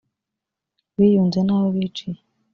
[0.97, 2.21] biyunze n abo biciye